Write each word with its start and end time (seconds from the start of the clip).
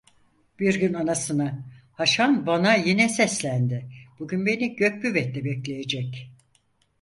Bir 0.59 0.79
gün 0.79 0.93
anasına: 0.93 1.63
'Haşan 1.93 2.45
bana 2.45 2.75
yine 2.75 3.09
seslendi; 3.09 3.91
bugün 4.19 4.45
beni 4.45 4.75
Gök 4.75 5.03
Büvet'te 5.03 5.43
bekleyecek. 5.45 6.31